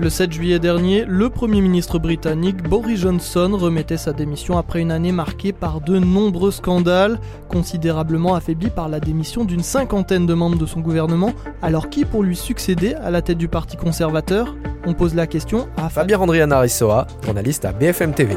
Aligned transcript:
Le 0.00 0.10
7 0.10 0.32
juillet 0.32 0.60
dernier, 0.60 1.04
le 1.04 1.28
Premier 1.28 1.60
ministre 1.60 1.98
britannique 1.98 2.62
Boris 2.62 3.00
Johnson 3.00 3.56
remettait 3.58 3.96
sa 3.96 4.12
démission 4.12 4.56
après 4.56 4.80
une 4.80 4.92
année 4.92 5.10
marquée 5.10 5.52
par 5.52 5.80
de 5.80 5.98
nombreux 5.98 6.52
scandales, 6.52 7.18
considérablement 7.48 8.36
affaibli 8.36 8.70
par 8.70 8.88
la 8.88 9.00
démission 9.00 9.44
d'une 9.44 9.64
cinquantaine 9.64 10.24
de 10.24 10.34
membres 10.34 10.56
de 10.56 10.66
son 10.66 10.78
gouvernement. 10.78 11.32
Alors 11.62 11.90
qui 11.90 12.04
pour 12.04 12.22
lui 12.22 12.36
succéder 12.36 12.94
à 12.94 13.10
la 13.10 13.22
tête 13.22 13.38
du 13.38 13.48
Parti 13.48 13.76
conservateur? 13.76 14.54
On 14.86 14.94
pose 14.94 15.16
la 15.16 15.26
question 15.26 15.68
à 15.76 15.88
Fabien 15.88 16.20
Andriana 16.20 16.60
Rissoa, 16.60 17.08
journaliste 17.24 17.64
à 17.64 17.72
BFM 17.72 18.14
TV. 18.14 18.36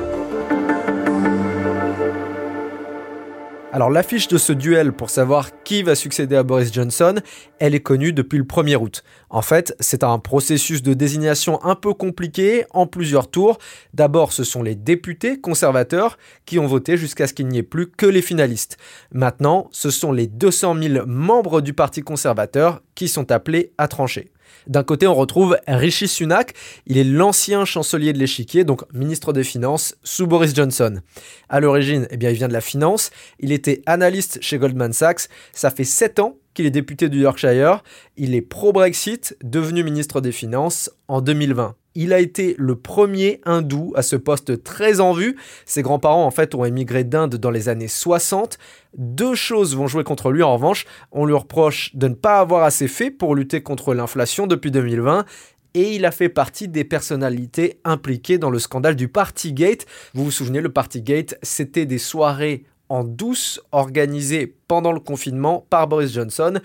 Alors 3.74 3.90
l'affiche 3.90 4.28
de 4.28 4.38
ce 4.38 4.52
duel 4.52 4.92
pour 4.92 5.10
savoir 5.10 5.64
qui 5.64 5.82
va 5.82 5.96
succéder 5.96 6.36
à 6.36 6.44
Boris 6.44 6.74
Johnson, 6.74 7.16
elle 7.58 7.74
est 7.74 7.80
connue 7.80 8.12
depuis 8.12 8.38
le 8.38 8.44
1er 8.44 8.76
août. 8.76 9.02
En 9.30 9.42
fait, 9.42 9.78
c'est 9.80 10.04
un 10.04 10.20
processus 10.20 10.84
de 10.84 10.94
désignation 10.94 11.64
un 11.64 11.76
peu 11.76 11.94
compliqué 11.94 12.66
en 12.72 12.86
plusieurs 12.86 13.32
tours. 13.32 13.60
D'abord, 13.94 14.34
ce 14.34 14.44
sont 14.44 14.62
les 14.62 14.76
députés 14.76 15.40
conservateurs 15.40 16.18
qui 16.46 16.60
ont 16.60 16.68
voté 16.68 16.98
jusqu'à 16.98 17.28
ce 17.28 17.34
qu'il 17.34 17.48
n'y 17.48 17.60
ait 17.60 17.64
plus 17.64 17.90
que 17.90 18.06
les 18.06 18.22
finalistes. 18.22 18.76
Maintenant, 19.14 19.70
ce 19.72 19.90
sont 19.90 20.12
les 20.12 20.28
200 20.28 20.76
000 20.82 21.06
membres 21.08 21.62
du 21.62 21.72
Parti 21.72 22.02
conservateur 22.02 22.82
qui 22.94 23.08
sont 23.08 23.32
appelés 23.32 23.72
à 23.78 23.88
trancher. 23.88 24.32
D'un 24.68 24.84
côté, 24.84 25.08
on 25.08 25.16
retrouve 25.16 25.58
Rishi 25.68 26.08
Sunak. 26.08 26.54
Il 26.88 26.98
est 26.98 27.04
l'ancien 27.04 27.66
chancelier 27.66 28.14
de 28.14 28.20
l'échiquier, 28.20 28.64
donc 28.64 28.82
ministre 28.94 29.34
des 29.34 29.44
Finances, 29.44 29.96
sous 30.04 30.28
Boris 30.28 30.56
Johnson. 30.56 31.02
À 31.50 31.60
l'origine, 31.60 32.08
eh 32.12 32.18
bien, 32.18 32.30
il 32.30 32.36
vient 32.36 32.48
de 32.48 32.54
la 32.54 32.62
finance. 32.62 33.12
Il 33.40 33.52
était 33.52 33.82
analyste 33.86 34.40
chez 34.42 34.58
Goldman 34.58 34.94
Sachs. 34.94 35.28
Ça 35.54 35.72
fait 35.72 35.84
7 35.84 36.20
ans 36.20 36.38
qu'il 36.54 36.66
est 36.66 36.72
député 36.72 37.10
du 37.10 37.22
Yorkshire. 37.22 37.84
Il 38.18 38.36
est 38.36 38.42
pro-Brexit, 38.42 39.38
devenu 39.44 39.84
ministre 39.84 40.22
des 40.22 40.32
Finances 40.32 40.90
en 41.08 41.22
2020. 41.22 41.76
Il 41.94 42.14
a 42.14 42.20
été 42.20 42.56
le 42.58 42.76
premier 42.76 43.42
hindou 43.46 43.92
à 43.96 44.02
ce 44.02 44.16
poste 44.16 44.64
très 44.64 45.02
en 45.02 45.12
vue. 45.12 45.38
Ses 45.66 45.82
grands-parents, 45.82 46.26
en 46.26 46.32
fait, 46.32 46.56
ont 46.56 46.64
émigré 46.64 47.04
d'Inde 47.04 47.36
dans 47.36 47.52
les 47.52 47.68
années 47.68 47.90
60. 47.90 48.58
Deux 48.98 49.36
choses 49.36 49.76
vont 49.76 49.88
jouer 49.88 50.06
contre 50.06 50.32
lui, 50.32 50.42
en 50.42 50.54
revanche. 50.54 50.86
On 51.12 51.26
lui 51.26 51.34
reproche 51.34 51.94
de 51.96 52.08
ne 52.08 52.14
pas 52.14 52.40
avoir 52.40 52.64
assez 52.64 52.88
fait 52.88 53.12
pour 53.12 53.36
lutter 53.36 53.62
contre 53.62 53.94
l'inflation 53.94 54.48
depuis 54.48 54.72
2020 54.72 55.26
et 55.74 55.96
il 55.96 56.06
a 56.06 56.12
fait 56.12 56.30
partie 56.30 56.68
des 56.68 56.84
personnalités 56.84 57.80
impliquées 57.84 58.38
dans 58.38 58.50
le 58.50 58.60
scandale 58.60 58.96
du 58.96 59.08
Partygate. 59.08 59.86
Vous 60.14 60.26
vous 60.26 60.32
souvenez, 60.32 60.62
le 60.62 60.72
Partygate, 60.72 61.38
c'était 61.42 61.86
des 61.86 61.98
soirées 61.98 62.66
en 62.92 63.04
douce 63.06 63.62
organisées 63.72 64.54
pendant 64.68 64.92
le 64.92 65.00
confinement 65.00 65.66
par 65.70 65.88
Boris 65.88 66.12
Johnson 66.12 66.60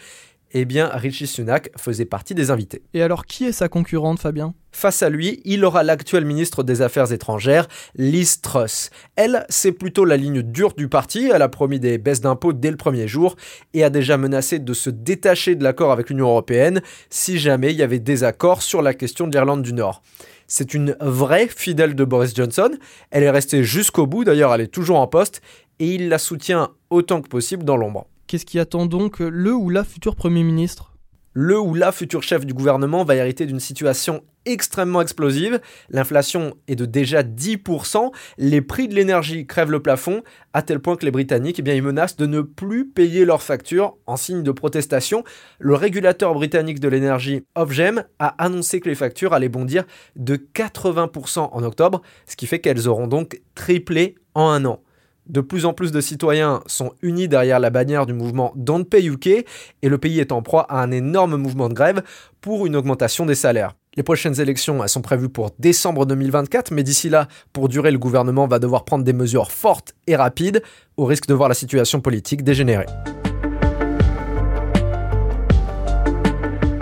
eh 0.53 0.65
bien 0.65 0.89
Richie 0.89 1.27
Sunak 1.27 1.71
faisait 1.77 2.05
partie 2.05 2.35
des 2.35 2.51
invités. 2.51 2.83
Et 2.95 3.03
alors 3.03 3.27
qui 3.27 3.45
est 3.45 3.53
sa 3.53 3.69
concurrente 3.69 4.21
Fabien? 4.21 4.55
Face 4.73 5.03
à 5.03 5.11
lui, 5.11 5.41
il 5.45 5.65
aura 5.65 5.83
l'actuel 5.83 6.25
ministre 6.25 6.63
des 6.63 6.83
Affaires 6.83 7.13
étrangères, 7.13 7.67
Liz 7.97 8.41
Truss. 8.41 8.91
Elle, 9.17 9.45
c'est 9.49 9.73
plutôt 9.73 10.05
la 10.05 10.17
ligne 10.17 10.43
dure 10.43 10.75
du 10.75 10.89
parti, 10.89 11.31
elle 11.33 11.43
a 11.43 11.49
promis 11.49 11.81
des 11.81 11.99
baisses 11.99 12.21
d'impôts 12.21 12.53
dès 12.53 12.71
le 12.71 12.77
premier 12.77 13.09
jour 13.09 13.37
et 13.75 13.85
a 13.85 13.91
déjà 13.91 14.17
menacé 14.17 14.59
de 14.59 14.73
se 14.73 14.91
détacher 14.91 15.57
de 15.57 15.65
l'accord 15.65 15.93
avec 15.93 16.11
l'Union 16.11 16.29
européenne 16.29 16.81
si 17.11 17.39
jamais 17.39 17.73
il 17.73 17.77
y 17.77 17.83
avait 17.83 17.99
des 17.99 18.25
accords 18.25 18.63
sur 18.63 18.83
la 18.83 18.95
question 18.95 19.27
de 19.27 19.33
l'Irlande 19.33 19.63
du 19.63 19.73
Nord. 19.73 20.03
C'est 20.49 20.75
une 20.75 20.97
vraie 21.01 21.49
fidèle 21.49 21.97
de 21.97 22.05
Boris 22.05 22.35
Johnson, 22.35 22.71
elle 23.11 23.25
est 23.25 23.31
restée 23.31 23.65
jusqu'au 23.65 24.07
bout, 24.07 24.23
d'ailleurs 24.23 24.55
elle 24.55 24.61
est 24.61 24.69
toujours 24.69 25.01
en 25.01 25.09
poste, 25.09 25.43
et 25.79 25.95
il 25.95 26.09
la 26.09 26.19
soutient 26.19 26.71
autant 26.91 27.23
que 27.23 27.29
possible 27.29 27.65
dans 27.65 27.77
l'ombre. 27.77 28.07
Qu'est-ce 28.27 28.47
qui 28.47 28.59
attend 28.59 28.87
donc 28.87 29.21
le 29.21 29.55
ou 29.55 29.71
la 29.71 29.85
futur 29.85 30.17
Premier 30.17 30.43
ministre? 30.43 30.97
Le 31.33 31.61
ou 31.61 31.75
la 31.75 31.93
futur 31.93 32.23
chef 32.23 32.47
du 32.47 32.55
gouvernement 32.55 33.05
va 33.05 33.15
hériter 33.15 33.45
d'une 33.45 33.61
situation 33.61 34.23
extrêmement 34.47 35.03
explosive. 35.03 35.61
L'inflation 35.91 36.57
est 36.67 36.77
de 36.77 36.87
déjà 36.87 37.23
10%. 37.23 38.11
Les 38.39 38.63
prix 38.63 38.89
de 38.89 38.95
l'énergie 38.95 39.47
crèvent 39.47 39.71
le 39.71 39.83
plafond, 39.83 40.23
à 40.55 40.63
tel 40.63 40.81
point 40.81 40.97
que 40.97 41.05
les 41.05 41.11
Britanniques 41.11 41.59
eh 41.59 41.63
bien, 41.63 41.75
ils 41.75 41.83
menacent 41.83 42.17
de 42.17 42.25
ne 42.25 42.41
plus 42.41 42.89
payer 42.89 43.27
leurs 43.27 43.43
factures 43.43 43.99
en 44.07 44.17
signe 44.17 44.43
de 44.43 44.51
protestation. 44.51 45.25
Le 45.59 45.75
régulateur 45.75 46.33
britannique 46.33 46.81
de 46.81 46.89
l'énergie, 46.89 47.45
Ofgem, 47.55 48.05
a 48.19 48.29
annoncé 48.43 48.81
que 48.81 48.89
les 48.89 48.95
factures 48.95 49.35
allaient 49.35 49.51
bondir 49.51 49.85
de 50.17 50.37
80% 50.37 51.51
en 51.53 51.63
octobre, 51.63 52.01
ce 52.27 52.37
qui 52.37 52.47
fait 52.47 52.61
qu'elles 52.61 52.89
auront 52.89 53.09
donc 53.09 53.43
triplé 53.55 54.15
en 54.35 54.49
un 54.49 54.65
an. 54.65 54.81
De 55.29 55.41
plus 55.41 55.67
en 55.67 55.73
plus 55.73 55.91
de 55.91 56.01
citoyens 56.01 56.61
sont 56.67 56.93
unis 57.03 57.27
derrière 57.27 57.59
la 57.59 57.71
bannière 57.71 58.07
du 58.07 58.13
mouvement 58.13 58.53
Don't 58.55 58.85
Pay 58.85 59.09
UK 59.09 59.27
et 59.27 59.89
le 59.89 59.99
pays 59.99 60.21
est 60.21 60.31
en 60.31 60.41
proie 60.41 60.67
à 60.69 60.81
un 60.81 60.93
énorme 60.93 61.37
mouvement 61.37 61.69
de 61.69 61.75
grève 61.75 62.03
pour 62.41 62.65
une 62.65 62.77
augmentation 62.77 63.27
des 63.27 63.35
salaires. 63.35 63.75
Les 63.97 64.05
prochaines 64.05 64.41
élections 64.41 64.87
sont 64.87 65.03
prévues 65.03 65.29
pour 65.29 65.51
décembre 65.59 66.07
2024, 66.07 66.71
mais 66.71 66.85
d'ici 66.85 67.09
là, 67.09 67.27
pour 67.53 67.69
durer, 67.69 67.91
le 67.91 67.99
gouvernement 67.99 68.47
va 68.47 68.59
devoir 68.61 68.85
prendre 68.85 69.05
des 69.05 69.15
mesures 69.15 69.51
fortes 69.51 69.95
et 70.07 70.15
rapides, 70.15 70.63
au 70.97 71.07
risque 71.07 71.27
de 71.27 71.35
voir 71.35 71.49
la 71.49 71.55
situation 71.55 72.01
politique 72.01 72.45
dégénérer. 72.45 72.87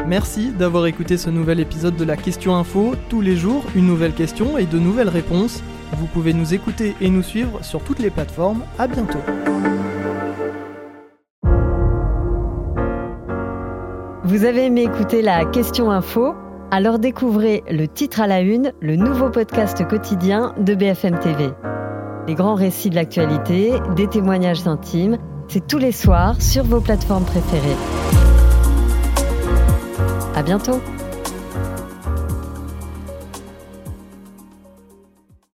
Merci 0.07 0.51
d'avoir 0.51 0.87
écouté 0.87 1.17
ce 1.17 1.31
nouvel 1.31 1.61
épisode 1.61 1.97
de 1.97 2.05
la 2.05 2.17
Question 2.17 2.57
Info. 2.57 2.95
Tous 3.09 3.23
les 3.23 3.37
jours, 3.37 3.65
une 3.75 3.87
nouvelle 3.87 4.13
question 4.13 4.59
et 4.59 4.67
de 4.67 4.79
nouvelles 4.79 5.09
réponses. 5.09 5.63
Vous 5.95 6.07
pouvez 6.07 6.33
nous 6.33 6.55
écouter 6.55 6.95
et 7.01 7.09
nous 7.09 7.23
suivre 7.23 7.65
sur 7.65 7.83
toutes 7.83 8.01
les 8.01 8.11
plateformes. 8.11 8.63
À 8.79 8.87
bientôt. 8.87 9.19
Vous 14.25 14.45
avez 14.45 14.67
aimé 14.67 14.83
écouter 14.83 15.23
la 15.23 15.45
Question 15.45 15.91
Info? 15.91 16.35
Alors 16.71 16.99
découvrez 16.99 17.63
le 17.71 17.87
titre 17.87 18.21
à 18.21 18.27
la 18.27 18.41
une, 18.41 18.73
le 18.81 18.97
nouveau 18.97 19.31
podcast 19.31 19.87
quotidien 19.87 20.55
de 20.59 20.75
BFM 20.75 21.21
TV. 21.21 21.51
Les 22.27 22.35
grands 22.35 22.55
récits 22.55 22.91
de 22.91 22.97
l'actualité, 22.97 23.75
des 23.95 24.09
témoignages 24.09 24.67
intimes, 24.67 25.19
c'est 25.47 25.67
tous 25.67 25.79
les 25.79 25.93
soirs 25.93 26.41
sur 26.41 26.65
vos 26.65 26.81
plateformes 26.81 27.25
préférées. 27.25 27.77
À 30.35 30.43
bientôt 30.43 30.81